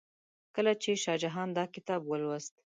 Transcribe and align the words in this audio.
کله 0.55 0.71
چې 0.81 0.91
شاه 1.03 1.21
جهان 1.23 1.49
دا 1.57 1.63
کتاب 1.75 2.01
ولوست. 2.05 2.53